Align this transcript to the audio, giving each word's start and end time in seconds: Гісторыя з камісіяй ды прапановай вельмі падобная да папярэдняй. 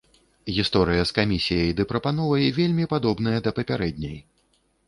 Гісторыя 0.55 1.03
з 1.09 1.15
камісіяй 1.17 1.69
ды 1.79 1.85
прапановай 1.93 2.49
вельмі 2.59 2.89
падобная 2.95 3.37
да 3.49 3.55
папярэдняй. 3.61 4.17